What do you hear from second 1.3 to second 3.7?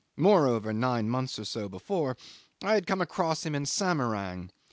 or so before, I had come across him in